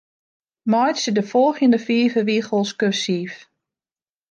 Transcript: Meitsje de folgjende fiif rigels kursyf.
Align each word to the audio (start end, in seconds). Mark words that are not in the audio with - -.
Meitsje 0.71 1.11
de 1.17 1.23
folgjende 1.31 1.79
fiif 1.87 2.13
rigels 2.29 2.71
kursyf. 2.79 3.33